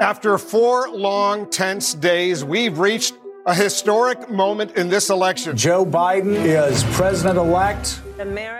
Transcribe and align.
After 0.00 0.36
four 0.38 0.90
long, 0.90 1.48
tense 1.48 1.94
days, 1.94 2.44
we've 2.44 2.80
reached 2.80 3.14
a 3.46 3.54
historic 3.54 4.28
moment 4.28 4.72
in 4.76 4.88
this 4.88 5.08
election. 5.08 5.56
Joe 5.56 5.86
Biden 5.86 6.34
is 6.34 6.82
president 6.96 7.38
elect. 7.38 8.02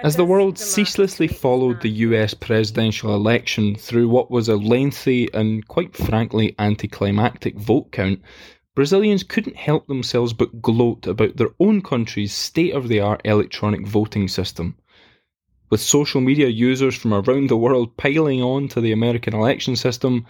As 0.05 0.15
the 0.15 0.25
world 0.25 0.61
ceaselessly 0.61 1.27
followed 1.27 1.81
the 1.81 1.91
US 1.91 2.35
presidential 2.35 3.17
election 3.17 3.75
through 3.75 4.09
what 4.09 4.31
was 4.31 4.49
a 4.49 4.55
lengthy 4.55 5.29
and, 5.35 5.67
quite 5.67 5.97
frankly, 5.97 6.55
anticlimactic 6.61 7.59
vote 7.59 7.91
count, 7.91 8.21
Brazilians 8.77 9.25
couldn't 9.25 9.57
help 9.57 9.89
themselves 9.89 10.33
but 10.33 10.63
gloat 10.63 11.09
about 11.09 11.37
their 11.37 11.51
own 11.59 11.83
country's 11.83 12.33
state 12.33 12.75
of 12.75 12.87
the 12.87 13.01
art 13.01 13.21
electronic 13.25 13.85
voting 13.85 14.29
system. 14.29 14.77
With 15.69 15.81
social 15.81 16.21
media 16.21 16.47
users 16.47 16.95
from 16.95 17.13
around 17.13 17.49
the 17.49 17.57
world 17.57 17.97
piling 17.97 18.41
on 18.41 18.69
to 18.69 18.81
the 18.81 18.93
American 18.93 19.35
election 19.35 19.75
system, 19.75 20.27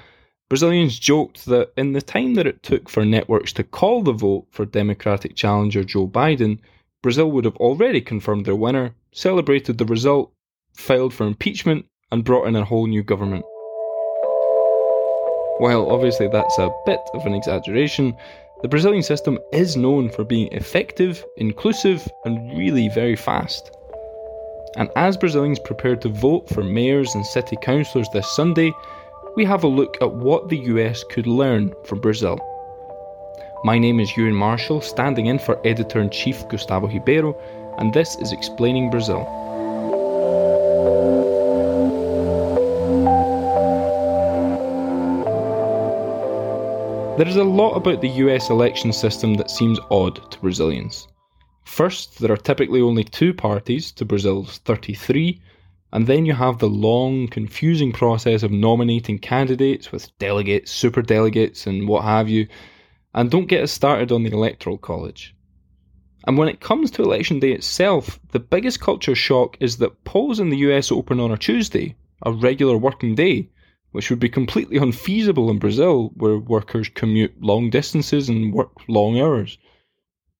Brazilians 0.50 0.98
joked 0.98 1.46
that 1.46 1.72
in 1.76 1.92
the 1.92 2.02
time 2.02 2.34
that 2.34 2.46
it 2.46 2.62
took 2.62 2.88
for 2.88 3.04
networks 3.04 3.53
to 3.54 3.64
call 3.64 4.03
the 4.03 4.12
vote 4.12 4.46
for 4.50 4.67
Democratic 4.67 5.34
challenger 5.34 5.82
Joe 5.82 6.07
Biden, 6.07 6.58
Brazil 7.03 7.30
would 7.30 7.46
have 7.46 7.57
already 7.57 8.00
confirmed 8.00 8.44
their 8.44 8.54
winner, 8.54 8.94
celebrated 9.12 9.79
the 9.79 9.86
result, 9.86 10.32
filed 10.75 11.14
for 11.14 11.26
impeachment, 11.26 11.86
and 12.12 12.25
brought 12.25 12.46
in 12.46 12.57
a 12.57 12.64
whole 12.64 12.86
new 12.86 13.03
government. 13.03 13.44
While 15.58 15.90
obviously 15.90 16.29
that's 16.29 16.58
a 16.58 16.70
bit 16.84 17.00
of 17.14 17.25
an 17.25 17.34
exaggeration, 17.34 18.14
the 18.61 18.68
Brazilian 18.68 19.03
system 19.03 19.39
is 19.53 19.76
known 19.76 20.11
for 20.11 20.25
being 20.25 20.53
effective, 20.53 21.25
inclusive, 21.39 22.06
and 22.25 22.56
really 22.58 22.89
very 22.89 23.17
fast. 23.17 23.70
And 24.76 24.90
as 24.96 25.17
Brazilians 25.17 25.58
prepare 25.58 25.96
to 25.96 26.08
vote 26.08 26.48
for 26.48 26.62
mayors 26.62 27.14
and 27.14 27.25
city 27.25 27.56
councillors 27.62 28.08
this 28.12 28.31
Sunday, 28.34 28.72
we 29.36 29.44
have 29.44 29.64
a 29.64 29.68
look 29.68 29.96
at 30.00 30.12
what 30.12 30.48
the 30.48 30.58
US 30.58 31.02
could 31.04 31.26
learn 31.26 31.72
from 31.84 32.00
Brazil. 32.00 32.38
My 33.64 33.78
name 33.78 33.98
is 33.98 34.16
Ewan 34.16 34.34
Marshall, 34.34 34.80
standing 34.80 35.27
in 35.27 35.41
for 35.41 35.61
Editor 35.67 36.00
in 36.00 36.11
Chief 36.11 36.47
Gustavo 36.48 36.86
Ribeiro, 36.86 37.36
and 37.78 37.92
this 37.92 38.17
is 38.20 38.31
Explaining 38.31 38.91
Brazil. 38.91 39.25
There 47.19 47.28
is 47.28 47.37
a 47.37 47.44
lot 47.44 47.75
about 47.75 48.00
the 48.00 48.09
US 48.09 48.50
election 48.50 48.92
system 48.92 49.34
that 49.34 49.50
seems 49.50 49.81
odd 49.91 50.31
to 50.31 50.39
Brazilians. 50.39 51.09
First, 51.64 52.20
there 52.20 52.31
are 52.31 52.37
typically 52.37 52.81
only 52.81 53.03
two 53.03 53.34
parties 53.34 53.91
to 53.92 54.05
Brazil's 54.05 54.59
33, 54.59 55.41
and 55.95 56.09
then 56.09 56.27
you 56.27 56.34
have 56.34 56.59
the 56.59 56.69
long, 56.69 57.28
confusing 57.28 57.92
process 57.92 58.42
of 58.42 58.50
nominating 58.50 59.17
candidates 59.17 59.92
with 59.92 60.11
delegates, 60.19 60.73
super 60.73 61.03
delegates, 61.03 61.69
and 61.69 61.87
what 61.87 62.03
have 62.03 62.28
you. 62.28 62.48
And 63.14 63.31
don't 63.31 63.47
get 63.47 63.62
us 63.62 63.70
started 63.70 64.11
on 64.11 64.25
the 64.25 64.33
Electoral 64.33 64.77
College. 64.77 65.37
And 66.27 66.37
when 66.37 66.48
it 66.48 66.59
comes 66.59 66.91
to 66.91 67.05
election 67.05 67.39
day 67.39 67.53
itself, 67.53 68.19
the 68.33 68.41
biggest 68.41 68.81
culture 68.81 69.15
shock 69.15 69.56
is 69.61 69.77
that 69.77 70.03
polls 70.03 70.41
in 70.41 70.50
the 70.50 70.56
US 70.69 70.91
open 70.91 71.20
on 71.20 71.31
a 71.31 71.39
Tuesday, 71.39 71.95
a 72.22 72.33
regular 72.33 72.77
working 72.77 73.15
day, 73.15 73.50
which 73.92 74.11
would 74.11 74.19
be 74.19 74.28
completely 74.28 74.78
unfeasible 74.78 75.48
in 75.48 75.61
Brazil, 75.61 76.11
where 76.17 76.39
workers 76.39 76.89
commute 76.89 77.41
long 77.41 77.70
distances 77.70 78.28
and 78.28 78.53
work 78.53 78.72
long 78.89 79.20
hours. 79.20 79.59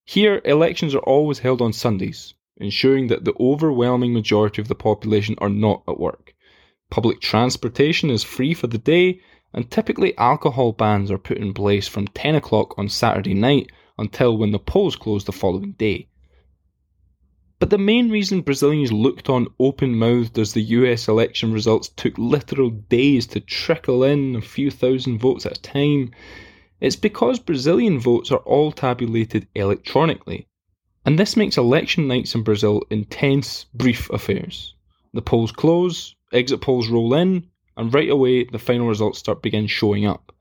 Here, 0.05 0.43
elections 0.45 0.97
are 0.97 1.07
always 1.07 1.39
held 1.39 1.63
on 1.63 1.73
Sundays, 1.73 2.35
ensuring 2.59 3.09
that 3.09 3.25
the 3.25 3.35
overwhelming 3.41 4.13
majority 4.13 4.63
of 4.63 4.69
the 4.69 4.75
population 4.75 5.35
are 5.39 5.49
not 5.49 5.83
at 5.89 5.99
work. 5.99 6.35
Public 6.91 7.21
transportation 7.21 8.11
is 8.11 8.23
free 8.23 8.55
for 8.55 8.67
the 8.67 8.79
day, 8.79 9.21
and 9.53 9.71
typically 9.71 10.17
alcohol 10.19 10.73
bans 10.73 11.11
are 11.11 11.19
put 11.19 11.39
in 11.39 11.55
place 11.55 11.89
from 11.89 12.07
10 12.09 12.35
o'clock 12.35 12.79
on 12.79 12.89
Saturday 12.89 13.35
night 13.35 13.71
until 13.99 14.37
when 14.37 14.51
the 14.51 14.59
polls 14.59 14.97
close 14.97 15.25
the 15.25 15.33
following 15.33 15.73
day. 15.73 16.09
But 17.61 17.71
the 17.71 17.79
main 17.79 18.11
reason 18.11 18.43
Brazilians 18.43 18.93
looked 18.93 19.31
on 19.31 19.47
open 19.59 19.97
mouthed 19.97 20.39
as 20.39 20.53
the 20.53 20.63
US 20.63 21.09
election 21.09 21.53
results 21.53 21.89
took 21.89 22.19
literal 22.19 22.71
days 22.71 23.27
to 23.29 23.41
trickle 23.41 24.03
in 24.03 24.37
a 24.37 24.41
few 24.41 24.71
thousand 24.71 25.19
votes 25.19 25.47
at 25.47 25.59
a 25.59 25.63
time, 25.63 26.11
it's 26.81 26.97
because 26.97 27.39
Brazilian 27.39 27.99
votes 27.99 28.31
are 28.31 28.45
all 28.45 28.73
tabulated 28.73 29.47
electronically, 29.55 30.47
and 31.05 31.19
this 31.19 31.37
makes 31.37 31.59
election 31.59 32.09
nights 32.09 32.35
in 32.35 32.43
Brazil 32.43 32.83
intense, 32.91 33.67
brief 33.75 34.09
affairs. 34.11 34.75
The 35.13 35.23
polls 35.23 35.53
close, 35.53 36.15
exit 36.33 36.61
polls 36.61 36.89
roll 36.89 37.15
in, 37.15 37.47
and 37.77 37.93
right 37.93 38.09
away 38.09 38.45
the 38.45 38.59
final 38.59 38.89
results 38.89 39.19
start 39.19 39.43
begin 39.43 39.67
showing 39.67 40.07
up. 40.07 40.33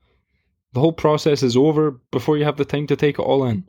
The 0.72 0.80
whole 0.80 0.92
process 0.92 1.42
is 1.42 1.56
over 1.56 2.00
before 2.10 2.36
you 2.36 2.44
have 2.44 2.56
the 2.56 2.64
time 2.64 2.86
to 2.88 2.96
take 2.96 3.18
it 3.18 3.22
all 3.22 3.44
in. 3.44 3.68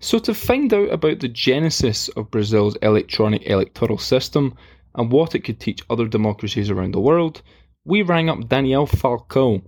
So 0.00 0.18
to 0.20 0.34
find 0.34 0.72
out 0.74 0.92
about 0.92 1.20
the 1.20 1.28
genesis 1.28 2.08
of 2.10 2.30
Brazil's 2.30 2.76
electronic 2.82 3.46
electoral 3.46 3.98
system 3.98 4.54
and 4.94 5.10
what 5.10 5.34
it 5.34 5.40
could 5.40 5.58
teach 5.58 5.82
other 5.88 6.06
democracies 6.06 6.70
around 6.70 6.92
the 6.92 7.00
world, 7.00 7.42
we 7.84 8.02
rang 8.02 8.28
up 8.28 8.48
Daniel 8.48 8.86
Falcão, 8.86 9.62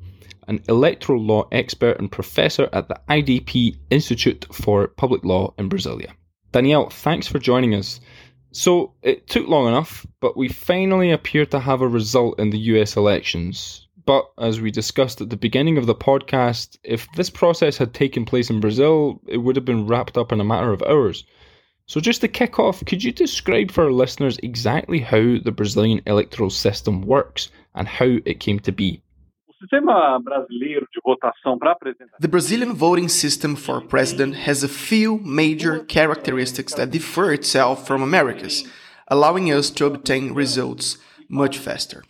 an 0.46 0.62
electoral 0.68 1.22
law 1.22 1.48
expert 1.52 1.98
and 1.98 2.12
professor 2.12 2.68
at 2.72 2.88
the 2.88 3.00
IDP 3.08 3.78
Institute 3.90 4.46
for 4.52 4.88
Public 4.88 5.24
Law 5.24 5.54
in 5.56 5.68
Brasilia. 5.68 6.12
Daniel, 6.52 6.90
thanks 6.90 7.28
for 7.28 7.38
joining 7.38 7.74
us. 7.74 8.00
So, 8.50 8.94
it 9.02 9.28
took 9.28 9.46
long 9.46 9.68
enough, 9.68 10.04
but 10.18 10.36
we 10.36 10.48
finally 10.48 11.12
appear 11.12 11.46
to 11.46 11.60
have 11.60 11.80
a 11.80 11.86
result 11.86 12.40
in 12.40 12.50
the 12.50 12.58
US 12.58 12.96
elections. 12.96 13.86
But 14.04 14.28
as 14.36 14.60
we 14.60 14.72
discussed 14.72 15.20
at 15.20 15.30
the 15.30 15.36
beginning 15.36 15.78
of 15.78 15.86
the 15.86 15.94
podcast, 15.94 16.76
if 16.82 17.06
this 17.12 17.30
process 17.30 17.76
had 17.76 17.94
taken 17.94 18.24
place 18.24 18.50
in 18.50 18.58
Brazil, 18.58 19.20
it 19.28 19.36
would 19.36 19.54
have 19.54 19.64
been 19.64 19.86
wrapped 19.86 20.18
up 20.18 20.32
in 20.32 20.40
a 20.40 20.44
matter 20.44 20.72
of 20.72 20.82
hours. 20.82 21.24
So, 21.86 22.00
just 22.00 22.20
to 22.22 22.28
kick 22.28 22.58
off, 22.58 22.84
could 22.84 23.04
you 23.04 23.12
describe 23.12 23.70
for 23.70 23.84
our 23.84 23.92
listeners 23.92 24.38
exactly 24.42 24.98
how 24.98 25.38
the 25.38 25.52
Brazilian 25.54 26.02
electoral 26.06 26.50
system 26.50 27.02
works 27.02 27.50
and 27.76 27.86
how 27.86 28.18
it 28.24 28.40
came 28.40 28.58
to 28.60 28.72
be? 28.72 29.02
The 32.18 32.28
Brazilian 32.28 32.72
voting 32.74 33.08
system 33.10 33.56
for 33.56 33.82
president 33.82 34.36
has 34.36 34.62
a 34.62 34.68
few 34.68 35.18
major 35.18 35.80
characteristics 35.80 36.72
that 36.74 36.90
differ 36.90 37.32
itself 37.34 37.86
from 37.86 38.00
America's, 38.02 38.64
allowing 39.08 39.52
us 39.52 39.68
to 39.70 39.84
obtain 39.84 40.32
results 40.32 40.96
much 41.28 41.58
faster. 41.58 42.04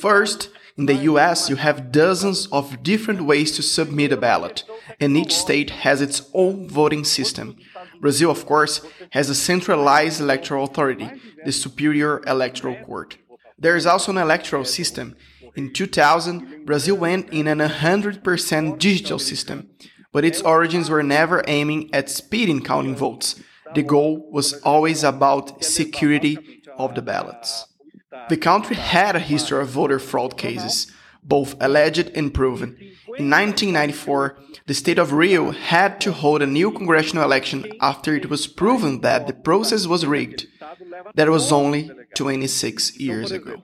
First, 0.00 0.50
in 0.76 0.86
the 0.86 0.94
US, 1.12 1.48
you 1.48 1.54
have 1.56 1.92
dozens 1.92 2.46
of 2.48 2.82
different 2.82 3.22
ways 3.22 3.52
to 3.52 3.62
submit 3.62 4.10
a 4.10 4.16
ballot, 4.16 4.64
and 4.98 5.16
each 5.16 5.34
state 5.36 5.70
has 5.70 6.00
its 6.00 6.28
own 6.34 6.68
voting 6.68 7.04
system. 7.04 7.56
Brazil, 8.00 8.30
of 8.30 8.44
course, 8.44 8.80
has 9.10 9.30
a 9.30 9.36
centralized 9.36 10.20
electoral 10.20 10.64
authority, 10.64 11.10
the 11.44 11.52
Superior 11.52 12.22
Electoral 12.26 12.76
Court. 12.84 13.18
There 13.56 13.76
is 13.76 13.86
also 13.86 14.12
an 14.12 14.18
electoral 14.18 14.64
system 14.64 15.16
in 15.56 15.72
2000, 15.72 16.64
Brazil 16.64 16.96
went 16.96 17.30
in 17.30 17.46
an 17.46 17.58
100% 17.58 18.78
digital 18.78 19.18
system, 19.18 19.68
but 20.12 20.24
its 20.24 20.42
origins 20.42 20.90
were 20.90 21.02
never 21.02 21.44
aiming 21.46 21.90
at 21.92 22.10
speed 22.10 22.48
in 22.48 22.62
counting 22.62 22.96
votes. 22.96 23.40
The 23.74 23.82
goal 23.82 24.28
was 24.30 24.54
always 24.62 25.04
about 25.04 25.64
security 25.64 26.62
of 26.78 26.94
the 26.94 27.02
ballots. 27.02 27.66
The 28.28 28.36
country 28.36 28.76
had 28.76 29.16
a 29.16 29.20
history 29.20 29.60
of 29.60 29.68
voter 29.68 29.98
fraud 29.98 30.36
cases, 30.38 30.90
both 31.22 31.54
alleged 31.60 32.10
and 32.14 32.32
proven. 32.32 32.76
In 33.18 33.30
1994, 33.30 34.38
the 34.66 34.74
state 34.74 34.98
of 34.98 35.12
Rio 35.12 35.50
had 35.50 36.00
to 36.02 36.12
hold 36.12 36.40
a 36.40 36.46
new 36.46 36.70
congressional 36.70 37.24
election 37.24 37.66
after 37.80 38.14
it 38.14 38.30
was 38.30 38.46
proven 38.46 39.00
that 39.00 39.26
the 39.26 39.34
process 39.34 39.86
was 39.86 40.06
rigged. 40.06 40.46
That 41.14 41.28
was 41.28 41.52
only 41.52 41.90
26 42.14 42.98
years 42.98 43.30
ago. 43.30 43.62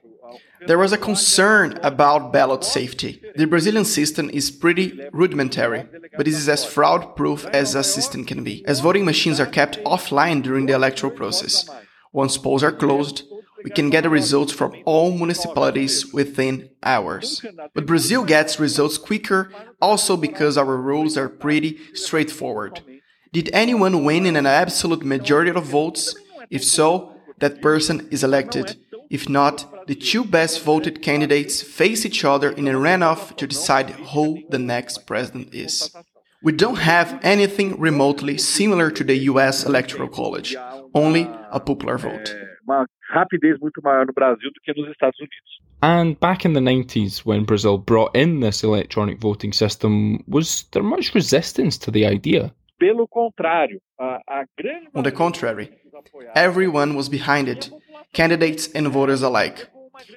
There 0.67 0.79
was 0.79 0.93
a 0.93 0.99
concern 0.99 1.79
about 1.83 2.33
ballot 2.33 2.65
safety. 2.65 3.21
The 3.37 3.47
Brazilian 3.47 3.85
system 3.85 4.31
is 4.31 4.51
pretty 4.51 5.01
rudimentary, 5.13 5.87
but 6.17 6.27
it 6.27 6.35
is 6.35 6.49
as 6.49 6.65
fraud 6.65 7.17
proof 7.17 7.45
as 7.47 7.75
a 7.75 7.83
system 7.83 8.25
can 8.25 8.45
be, 8.45 8.65
as 8.67 8.81
voting 8.81 9.05
machines 9.05 9.41
are 9.41 9.47
kept 9.47 9.83
offline 9.85 10.43
during 10.43 10.67
the 10.67 10.75
electoral 10.75 11.13
process. 11.13 11.69
Once 12.13 12.39
polls 12.39 12.63
are 12.63 12.73
closed, 12.73 13.25
we 13.65 13.71
can 13.71 13.91
get 13.91 14.03
the 14.03 14.11
results 14.11 14.53
from 14.53 14.75
all 14.85 15.11
municipalities 15.11 16.13
within 16.13 16.69
hours. 16.83 17.45
But 17.73 17.87
Brazil 17.87 18.25
gets 18.25 18.61
results 18.61 18.99
quicker 18.99 19.51
also 19.81 20.17
because 20.17 20.59
our 20.59 20.77
rules 20.77 21.17
are 21.17 21.29
pretty 21.29 21.79
straightforward. 21.95 22.83
Did 23.33 23.51
anyone 23.53 24.05
win 24.05 24.27
in 24.27 24.37
an 24.37 24.47
absolute 24.47 25.05
majority 25.05 25.51
of 25.51 25.65
votes? 25.65 26.15
If 26.51 26.63
so, 26.63 27.17
that 27.39 27.61
person 27.61 28.07
is 28.11 28.23
elected. 28.23 28.77
If 29.15 29.29
not, 29.29 29.87
the 29.87 29.95
two 29.95 30.25
best 30.25 30.65
voted 30.65 31.01
candidates 31.01 31.63
face 31.63 32.05
each 32.05 32.25
other 32.25 32.51
in 32.51 32.67
a 32.67 32.73
runoff 32.73 33.37
to 33.37 33.47
decide 33.47 33.91
who 33.91 34.43
the 34.51 34.59
next 34.59 35.07
president 35.07 35.55
is. 35.55 35.95
We 36.43 36.51
don't 36.53 36.81
have 36.95 37.21
anything 37.23 37.79
remotely 37.79 38.37
similar 38.39 38.91
to 38.91 39.05
the 39.05 39.17
US 39.31 39.65
Electoral 39.65 40.09
College, 40.09 40.57
only 40.95 41.31
a 41.53 41.61
popular 41.61 41.97
vote. 41.97 42.35
rapidez 43.15 43.61
muito 43.61 43.81
maior 43.83 44.05
no 44.05 44.13
Brasil 44.13 44.51
do 44.53 44.61
que 44.65 44.75
nos 44.75 44.91
Estados 44.91 45.21
Unidos. 45.21 45.51
And 45.81 46.19
back 46.19 46.45
in 46.45 46.55
the 46.55 46.61
90s, 46.61 47.25
when 47.25 47.45
Brazil 47.45 47.79
brought 47.79 48.17
in 48.17 48.41
this 48.41 48.65
electronic 48.65 49.21
voting 49.21 49.53
system, 49.53 50.25
was 50.27 50.65
there 50.73 50.83
much 50.83 51.15
resistance 51.15 51.79
to 51.79 51.93
the 51.93 52.05
idea? 52.05 52.53
Pelo 52.81 53.07
contrário, 53.07 53.79
a, 54.01 54.19
a 54.27 54.45
grande 54.59 54.89
On 54.95 55.05
the 55.05 55.13
contrary, 55.13 55.71
everyone 56.35 56.97
was 56.97 57.09
behind 57.09 57.49
it, 57.49 57.71
candidates 58.15 58.69
and 58.69 58.89
voters 58.89 59.23
alike. 59.23 59.69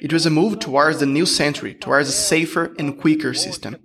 It 0.02 0.14
was 0.14 0.26
a 0.26 0.30
move 0.30 0.60
towards 0.60 1.00
the 1.00 1.06
new 1.06 1.26
century, 1.26 1.74
towards 1.74 2.10
a 2.10 2.12
safer 2.12 2.76
and 2.80 3.00
quicker 3.00 3.34
system. 3.34 3.78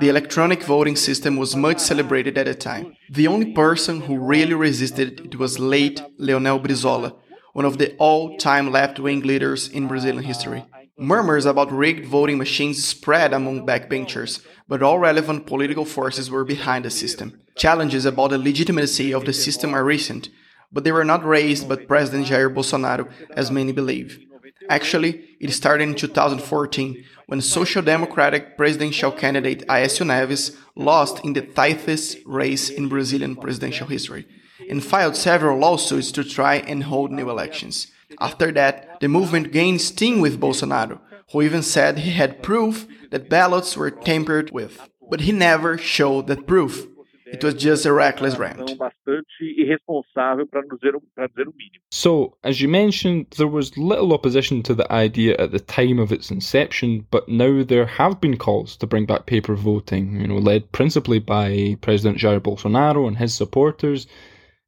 The 0.00 0.08
electronic 0.08 0.62
voting 0.62 0.96
system 0.96 1.36
was 1.36 1.54
much 1.54 1.78
celebrated 1.78 2.38
at 2.38 2.46
the 2.46 2.54
time. 2.54 2.96
The 3.10 3.26
only 3.26 3.52
person 3.52 4.00
who 4.02 4.18
really 4.18 4.54
resisted 4.54 5.20
it 5.20 5.38
was 5.38 5.58
late 5.58 6.02
Leonel 6.18 6.58
Brizola, 6.58 7.14
one 7.52 7.66
of 7.66 7.76
the 7.76 7.94
all-time 7.96 8.72
left-wing 8.72 9.20
leaders 9.20 9.68
in 9.68 9.88
Brazilian 9.88 10.24
history. 10.24 10.64
Murmurs 10.98 11.46
about 11.46 11.72
rigged 11.72 12.06
voting 12.06 12.38
machines 12.38 12.86
spread 12.86 13.32
among 13.32 13.66
backbenchers, 13.66 14.44
but 14.68 14.82
all 14.82 14.98
relevant 14.98 15.46
political 15.46 15.84
forces 15.84 16.30
were 16.30 16.44
behind 16.44 16.84
the 16.84 16.90
system. 16.90 17.40
Challenges 17.56 18.06
about 18.06 18.30
the 18.30 18.38
legitimacy 18.38 19.12
of 19.12 19.24
the 19.24 19.32
system 19.32 19.74
are 19.74 19.84
recent, 19.84 20.28
but 20.72 20.84
they 20.84 20.92
were 20.92 21.04
not 21.04 21.24
raised 21.24 21.68
by 21.68 21.76
President 21.76 22.26
Jair 22.26 22.52
Bolsonaro, 22.52 23.10
as 23.30 23.50
many 23.50 23.72
believe. 23.72 24.18
Actually, 24.68 25.36
it 25.40 25.50
started 25.52 25.88
in 25.88 25.94
2014 25.94 27.04
when 27.26 27.40
Social 27.40 27.82
Democratic 27.82 28.56
presidential 28.56 29.10
candidate 29.10 29.66
Aécio 29.66 30.06
Neves 30.06 30.56
lost 30.76 31.24
in 31.24 31.32
the 31.32 31.42
tightest 31.42 32.18
race 32.24 32.68
in 32.68 32.88
Brazilian 32.88 33.36
presidential 33.36 33.86
history 33.86 34.26
and 34.68 34.84
filed 34.84 35.16
several 35.16 35.58
lawsuits 35.58 36.12
to 36.12 36.22
try 36.22 36.56
and 36.56 36.84
hold 36.84 37.10
new 37.10 37.30
elections. 37.30 37.88
After 38.20 38.52
that, 38.52 39.00
the 39.00 39.08
movement 39.08 39.52
gained 39.52 39.80
steam 39.80 40.20
with 40.20 40.40
Bolsonaro, 40.40 41.00
who 41.32 41.42
even 41.42 41.62
said 41.62 41.98
he 41.98 42.10
had 42.10 42.42
proof 42.42 42.86
that 43.10 43.28
ballots 43.28 43.76
were 43.76 43.90
tampered 43.90 44.50
with. 44.50 44.88
But 45.08 45.22
he 45.22 45.32
never 45.32 45.78
showed 45.78 46.26
that 46.26 46.46
proof. 46.46 46.86
It 47.32 47.44
was 47.44 47.54
just 47.54 47.86
a 47.86 47.92
reckless 47.92 48.36
rant. 48.36 48.58
bastante 48.76 49.54
irresponsável 49.56 50.46
para 50.48 50.62
dizer, 50.62 50.94
para 51.14 51.28
dizer 51.28 51.48
o 51.48 51.52
mínimo. 51.52 51.80
So, 51.90 52.36
as 52.42 52.60
you 52.60 52.68
mentioned, 52.68 53.26
there 53.36 53.46
was 53.46 53.76
little 53.76 54.12
opposition 54.12 54.62
to 54.62 54.74
the 54.74 54.90
idea 54.92 55.36
at 55.38 55.52
the 55.52 55.60
time 55.60 56.00
of 56.00 56.12
its 56.12 56.30
inception, 56.30 57.06
but 57.10 57.28
now 57.28 57.62
there 57.62 57.86
have 57.86 58.20
been 58.20 58.36
calls 58.36 58.76
to 58.78 58.86
bring 58.86 59.06
back 59.06 59.26
paper 59.26 59.54
voting, 59.54 60.20
you 60.20 60.26
know, 60.26 60.38
led 60.38 60.72
principally 60.72 61.20
by 61.20 61.76
President 61.80 62.18
Jair 62.18 62.40
Bolsonaro 62.40 63.06
and 63.06 63.16
his 63.16 63.32
supporters. 63.32 64.06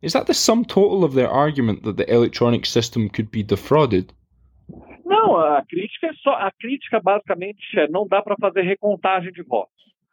Is 0.01 0.13
that 0.13 0.27
the 0.27 0.35
sum 0.35 0.65
total 0.65 1.05
of 1.05 1.15
their 1.15 1.31
argument 1.31 1.83
that 1.85 1.97
the 1.97 2.13
electronic 2.13 2.67
system 2.67 3.09
could 3.09 3.31
be 3.31 3.43
defrauded? 3.43 4.13
Não, 5.05 5.37
a 5.37 5.63
crítica 5.69 6.07
é 6.07 6.13
só 6.23 6.31
a 6.31 6.51
crítica 6.59 7.01
basicamente 7.01 7.61
é 7.77 7.89
não 7.89 8.07
dá 8.07 8.23
para 8.23 8.37
fazer 8.41 8.63
recontagem 8.63 9.33
de 9.33 9.43
votos. 9.43 9.72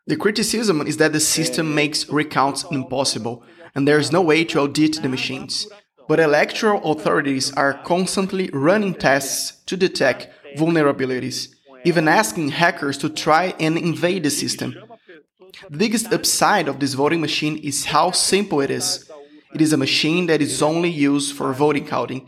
The 0.09 0.17
criticism 0.17 0.81
is 0.87 0.97
that 0.97 1.13
the 1.13 1.19
system 1.19 1.75
makes 1.75 2.09
recounts 2.09 2.65
impossible, 2.71 3.43
and 3.75 3.87
there 3.87 3.99
is 3.99 4.11
no 4.11 4.23
way 4.23 4.43
to 4.45 4.61
audit 4.61 5.03
the 5.03 5.07
machines. 5.07 5.67
But 6.07 6.19
electoral 6.19 6.81
authorities 6.91 7.53
are 7.53 7.75
constantly 7.83 8.49
running 8.51 8.95
tests 8.95 9.61
to 9.67 9.77
detect 9.77 10.29
vulnerabilities, 10.57 11.49
even 11.85 12.07
asking 12.07 12.49
hackers 12.49 12.97
to 12.97 13.09
try 13.09 13.53
and 13.59 13.77
invade 13.77 14.23
the 14.23 14.31
system. 14.31 14.73
The 15.69 15.77
biggest 15.77 16.11
upside 16.11 16.67
of 16.67 16.79
this 16.79 16.95
voting 16.95 17.21
machine 17.21 17.57
is 17.57 17.85
how 17.85 18.09
simple 18.09 18.61
it 18.61 18.71
is. 18.71 19.07
It 19.53 19.61
is 19.61 19.73
a 19.73 19.77
machine 19.77 20.25
that 20.25 20.41
is 20.41 20.63
only 20.63 20.89
used 20.89 21.35
for 21.35 21.53
voting 21.53 21.85
counting. 21.85 22.27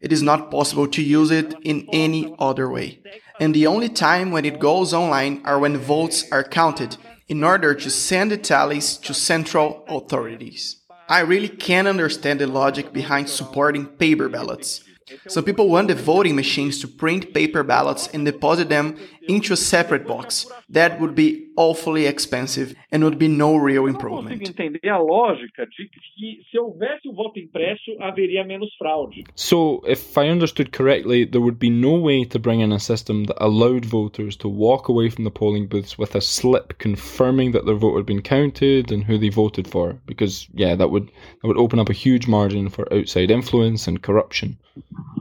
It 0.00 0.10
is 0.10 0.22
not 0.22 0.50
possible 0.50 0.88
to 0.88 1.00
use 1.00 1.30
it 1.30 1.54
in 1.62 1.88
any 1.92 2.34
other 2.40 2.68
way. 2.68 2.98
And 3.38 3.54
the 3.54 3.68
only 3.68 3.88
time 3.88 4.32
when 4.32 4.44
it 4.44 4.58
goes 4.58 4.92
online 4.92 5.40
are 5.44 5.60
when 5.60 5.76
votes 5.78 6.24
are 6.32 6.42
counted 6.42 6.96
in 7.28 7.44
order 7.44 7.74
to 7.74 7.90
send 7.90 8.30
the 8.30 8.36
tallies 8.36 8.96
to 8.98 9.14
central 9.14 9.84
authorities. 9.88 10.82
I 11.08 11.20
really 11.20 11.48
can't 11.48 11.88
understand 11.88 12.40
the 12.40 12.46
logic 12.46 12.92
behind 12.92 13.28
supporting 13.28 13.86
paper 13.86 14.28
ballots. 14.28 14.82
Some 15.28 15.44
people 15.44 15.68
want 15.68 15.88
the 15.88 15.94
voting 15.94 16.36
machines 16.36 16.80
to 16.80 16.88
print 16.88 17.34
paper 17.34 17.62
ballots 17.62 18.08
and 18.08 18.24
deposit 18.24 18.68
them 18.68 18.96
into 19.28 19.52
a 19.52 19.56
separate 19.56 20.06
box. 20.06 20.46
That 20.68 21.00
would 21.00 21.14
be 21.14 21.50
awfully 21.56 22.06
expensive 22.06 22.74
and 22.90 23.04
would 23.04 23.18
be 23.18 23.28
no 23.28 23.56
real 23.56 23.86
Eu 23.86 23.92
não 23.92 23.94
consigo 23.94 24.14
improvement. 24.14 24.48
entender 24.48 24.88
a 24.88 24.98
lógica 24.98 25.66
de 25.66 25.88
que 25.88 26.42
se 26.50 26.58
houvesse 26.58 27.08
o 27.08 27.12
voto 27.12 27.38
impresso 27.38 27.96
haveria 28.00 28.44
menos 28.44 28.74
fraude. 28.76 29.24
So, 29.34 29.82
if 29.86 30.16
I 30.16 30.30
understood 30.30 30.70
correctly, 30.72 31.24
there 31.24 31.40
would 31.42 31.58
be 31.58 31.70
no 31.70 31.98
way 32.00 32.24
to 32.24 32.38
bring 32.38 32.60
in 32.60 32.72
a 32.72 32.78
system 32.78 33.24
that 33.24 33.36
allowed 33.40 33.84
voters 33.84 34.36
to 34.36 34.48
walk 34.48 34.88
away 34.88 35.10
from 35.10 35.24
the 35.24 35.30
polling 35.30 35.66
booths 35.66 35.98
with 35.98 36.14
a 36.14 36.20
slip 36.20 36.78
confirming 36.78 37.52
that 37.52 37.66
their 37.66 37.76
vote 37.76 37.96
had 37.96 38.06
been 38.06 38.22
counted 38.22 38.90
and 38.90 39.04
who 39.04 39.18
they 39.18 39.28
voted 39.28 39.66
for, 39.68 39.98
because 40.06 40.48
yeah, 40.54 40.74
that 40.74 40.90
would 40.90 41.08
that 41.40 41.48
would 41.48 41.58
open 41.58 41.78
up 41.78 41.88
a 41.88 41.94
huge 41.94 42.26
margin 42.26 42.68
for 42.68 42.92
outside 42.92 43.30
influence 43.30 43.86
and 43.86 44.02
corruption. 44.02 44.56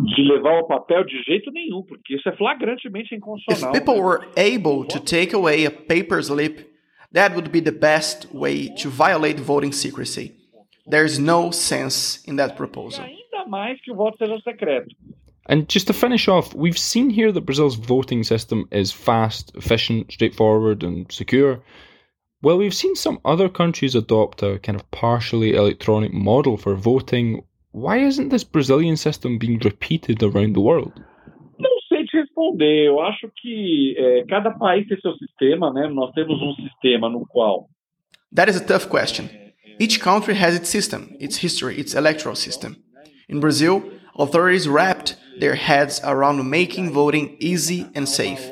De 0.04 0.22
levar 0.24 0.60
o 0.60 0.64
papel 0.68 1.04
de 1.06 1.22
jeito 1.24 1.52
nenhum, 1.52 1.84
porque 1.84 2.16
isso 2.16 2.28
é 2.28 2.36
flagrantemente 2.36 3.14
If 3.14 3.18
inconstitucional. 3.18 3.74
people 3.74 4.02
were 4.02 4.28
able 4.36 4.86
to 4.86 5.00
take 5.00 5.34
away 5.36 5.66
a 5.66 5.72
paper 5.72 6.22
slip, 6.22 6.68
that 7.14 7.34
would 7.36 7.50
be 7.50 7.62
the 7.62 7.72
best 7.72 8.28
way 8.34 8.70
to 8.82 8.90
violate 8.90 9.40
voting 9.40 9.72
secrecy. 9.72 10.34
There's 10.90 11.20
no 11.20 11.52
sense 11.52 12.24
in 12.28 12.36
that 12.38 12.54
E 12.54 12.58
proposal. 12.58 13.04
ainda 13.06 13.46
mais 13.48 13.80
que 13.82 13.92
o 13.92 13.96
voto 13.96 14.18
seja 14.18 14.40
secreto. 14.44 14.88
And 15.48 15.66
just 15.68 15.88
to 15.88 15.94
finish 15.94 16.28
off, 16.28 16.54
we've 16.56 16.78
seen 16.80 17.10
here 17.10 17.32
that 17.32 17.46
Brazil's 17.46 17.76
voting 17.76 18.24
system 18.24 18.66
is 18.72 18.92
fast, 18.92 19.52
efficient, 19.56 20.12
straightforward, 20.12 20.84
and 20.84 21.06
secure. 21.12 21.62
Well, 22.44 22.58
we've 22.58 22.74
seen 22.76 22.96
some 22.96 23.20
other 23.26 23.50
countries 23.50 23.94
adopt 23.96 24.42
a 24.44 24.60
kind 24.60 24.76
of 24.76 24.90
partially 24.92 25.54
electronic 25.54 26.14
model 26.14 26.58
for 26.58 26.76
voting. 26.76 27.44
Why 27.74 28.00
isn't 28.00 28.30
this 28.30 28.44
Brazilian 28.44 28.98
system 28.98 29.38
being 29.38 29.60
repeated 29.64 30.22
around 30.22 30.54
the 30.54 30.62
world? 30.62 30.94
Não 31.58 31.72
sei 31.88 32.06
te 32.06 32.18
responder. 32.18 32.86
Eu 32.88 33.00
acho 33.00 33.32
que 33.42 33.96
é, 33.98 34.26
cada 34.26 34.52
país 34.52 34.88
tem 34.88 35.00
seu 35.00 35.14
sistema, 35.16 35.72
né? 35.72 35.88
Nós 35.88 36.12
temos 36.14 36.42
um 36.42 36.54
sistema 36.56 37.10
no 37.10 37.26
qual 37.26 37.70
That 38.34 38.50
is 38.50 38.58
a 38.58 38.66
tough 38.66 38.88
question. 38.88 39.30
Each 39.80 40.00
country 40.00 40.36
has 40.36 40.56
its 40.56 40.70
system, 40.70 41.16
its 41.20 41.38
history, 41.38 41.80
its 41.80 41.94
electoral 41.94 42.36
system. 42.36 42.76
In 43.28 43.40
Brazil, 43.40 43.84
authorities 44.18 44.68
wrapped 44.68 45.18
their 45.40 45.56
heads 45.56 46.02
around 46.04 46.44
making 46.50 46.92
voting 46.92 47.36
easy 47.40 47.88
and 47.96 48.08
safe. 48.08 48.52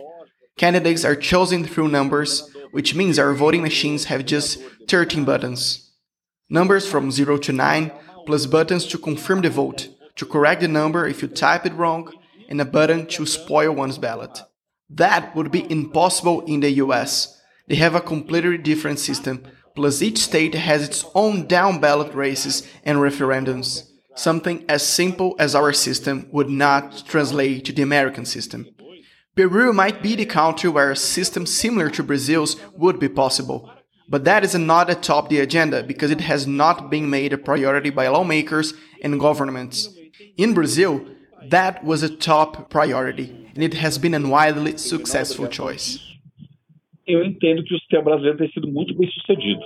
Candidates 0.57 1.06
are 1.06 1.16
chosen 1.16 1.66
through 1.66 1.89
numbers, 1.89 2.50
which 2.71 2.95
means 2.95 3.19
our 3.19 3.33
voting 3.33 3.62
machines 3.62 4.06
have 4.06 4.25
just 4.25 4.60
13 4.89 5.24
buttons. 5.24 5.92
Numbers 6.49 6.88
from 6.88 7.11
0 7.11 7.38
to 7.38 7.54
9, 7.54 7.92
plus 8.30 8.45
buttons 8.45 8.86
to 8.86 8.95
confirm 9.00 9.42
the 9.42 9.50
vote, 9.50 9.90
to 10.16 10.24
correct 10.24 10.62
the 10.62 10.68
number 10.68 11.07
if 11.07 11.24
you 11.24 11.28
type 11.28 11.66
it 11.66 11.74
wrong, 11.74 12.14
and 12.48 12.62
a 12.62 12.66
button 12.66 13.07
to 13.07 13.26
spoil 13.26 13.74
one's 13.74 13.98
ballot. 13.98 14.44
That 14.88 15.36
would 15.36 15.50
be 15.50 15.66
impossible 15.71 16.42
in 16.42 16.59
the 16.59 16.69
US. 16.74 17.42
They 17.68 17.74
have 17.78 17.95
a 17.95 18.02
completely 18.02 18.59
different 18.59 19.00
system, 19.00 19.48
plus 19.76 20.04
each 20.04 20.19
state 20.19 20.54
has 20.54 20.83
its 20.83 21.06
own 21.16 21.48
down 21.48 21.80
ballot 21.80 22.14
races 22.14 22.68
and 22.83 23.00
referendums. 23.00 23.90
Something 24.16 24.64
as 24.69 24.88
simple 24.88 25.36
as 25.40 25.56
our 25.56 25.74
system 25.74 26.30
would 26.31 26.52
not 26.52 27.04
translate 27.07 27.66
to 27.66 27.74
the 27.74 27.81
American 27.81 28.26
system. 28.26 28.68
Peru 29.36 29.74
might 29.74 30.04
be 30.04 30.16
the 30.16 30.28
country 30.28 30.69
where 30.69 30.92
a 30.92 30.95
system 30.95 31.48
similar 31.48 31.90
to 31.90 32.04
Brazil's 32.04 32.57
would 32.78 33.00
be 33.00 33.09
possible, 33.09 33.71
but 34.09 34.25
that 34.25 34.44
is 34.44 34.56
not 34.56 34.89
atop 34.89 35.30
the 35.30 35.39
agenda 35.39 35.83
because 35.83 36.11
it 36.11 36.21
has 36.21 36.45
not 36.45 36.89
been 36.89 37.09
made 37.09 37.31
a 37.31 37.37
priority 37.37 37.89
by 37.89 38.07
lawmakers 38.07 38.73
and 39.04 39.19
governments. 39.19 39.89
In 40.35 40.54
Brazil, 40.54 41.06
that 41.49 41.83
was 41.83 42.04
a 42.04 42.09
top 42.09 42.69
priority, 42.69 43.49
and 43.54 43.63
it 43.63 43.75
has 43.75 43.97
been 43.97 44.13
a 44.13 44.28
widely 44.28 44.78
successful 44.78 45.47
choice. 45.47 45.99
eu 47.09 47.25
entendo 47.25 47.63
que 47.63 47.73
o 47.73 47.80
sistema 47.80 48.04
brasileiro 48.04 48.37
tem 48.37 48.51
sido 48.51 48.68
muito 48.68 48.95
bem 48.95 49.09
sucedido. 49.09 49.61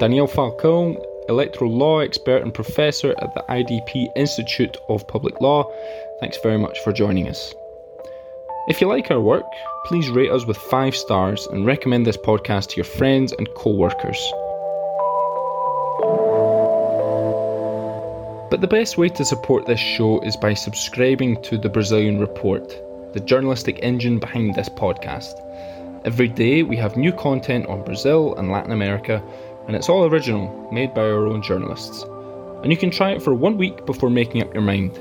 Daniel 0.00 0.26
Falcão, 0.26 1.00
electoral 1.28 1.70
law 1.70 2.02
expert 2.02 2.44
and 2.44 2.50
professor 2.50 3.14
at 3.18 3.32
the 3.34 3.44
IDP 3.48 4.08
Institute 4.16 4.76
of 4.88 5.06
Public 5.06 5.40
Law, 5.40 5.70
thanks 6.18 6.36
very 6.42 6.58
much 6.58 6.80
for 6.80 6.92
joining 6.92 7.28
us. 7.28 7.54
If 8.68 8.80
you 8.80 8.86
like 8.86 9.10
our 9.10 9.20
work, 9.20 9.52
please 9.86 10.08
rate 10.08 10.30
us 10.30 10.46
with 10.46 10.56
five 10.56 10.94
stars 10.94 11.48
and 11.48 11.66
recommend 11.66 12.06
this 12.06 12.16
podcast 12.16 12.68
to 12.68 12.76
your 12.76 12.84
friends 12.84 13.32
and 13.32 13.52
co 13.54 13.70
workers. 13.70 14.32
But 18.50 18.60
the 18.60 18.68
best 18.68 18.96
way 18.96 19.08
to 19.08 19.24
support 19.24 19.66
this 19.66 19.80
show 19.80 20.20
is 20.20 20.36
by 20.36 20.54
subscribing 20.54 21.42
to 21.42 21.58
the 21.58 21.68
Brazilian 21.68 22.20
Report, 22.20 22.68
the 23.14 23.20
journalistic 23.20 23.80
engine 23.82 24.20
behind 24.20 24.54
this 24.54 24.68
podcast. 24.68 25.34
Every 26.04 26.28
day 26.28 26.62
we 26.62 26.76
have 26.76 26.96
new 26.96 27.12
content 27.12 27.66
on 27.66 27.84
Brazil 27.84 28.36
and 28.36 28.52
Latin 28.52 28.70
America, 28.70 29.20
and 29.66 29.74
it's 29.74 29.88
all 29.88 30.04
original, 30.04 30.68
made 30.70 30.94
by 30.94 31.02
our 31.02 31.26
own 31.26 31.42
journalists. 31.42 32.04
and 32.62 32.70
you 32.70 32.78
can 32.78 32.92
try 32.92 33.10
it 33.10 33.22
for 33.22 33.34
one 33.34 33.58
week 33.58 33.84
before 33.86 34.08
making 34.08 34.40
up 34.40 34.54
your 34.54 34.62
mind. 34.62 34.96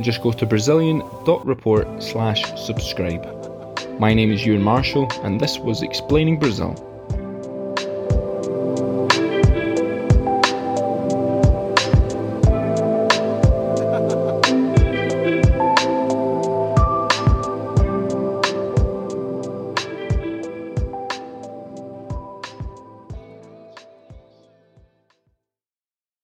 Just 0.00 0.22
go 0.22 0.30
to 0.32 0.46
brazilian.report 0.46 2.02
slash 2.02 2.42
subscribe. 2.60 3.24
My 3.98 4.12
name 4.12 4.30
is 4.30 4.44
Ewan 4.44 4.62
Marshall, 4.62 5.08
and 5.22 5.40
this 5.40 5.58
was 5.58 5.82
Explaining 5.82 6.38
Brazil. 6.38 6.74